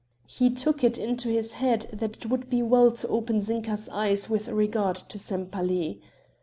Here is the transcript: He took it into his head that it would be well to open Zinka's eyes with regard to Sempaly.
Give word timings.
He 0.25 0.49
took 0.49 0.83
it 0.83 0.97
into 0.97 1.29
his 1.29 1.53
head 1.53 1.85
that 1.93 2.17
it 2.17 2.25
would 2.27 2.49
be 2.49 2.63
well 2.63 2.89
to 2.89 3.07
open 3.09 3.39
Zinka's 3.39 3.87
eyes 3.89 4.31
with 4.31 4.47
regard 4.47 4.95
to 4.95 5.19
Sempaly. 5.19 6.01